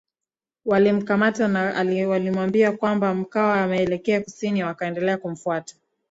walimkamata 0.65 1.47
na 1.47 1.75
aliwaambia 1.75 2.71
kwamba 2.71 3.13
Mkwawa 3.13 3.61
ameelekea 3.63 4.21
kusini 4.21 4.63
Wakaendelea 4.63 5.17
kumfuata 5.17 5.75